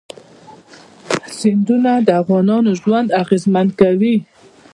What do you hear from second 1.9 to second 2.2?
د